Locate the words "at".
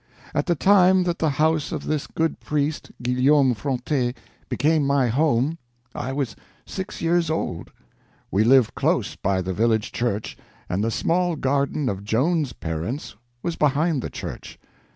0.33-0.47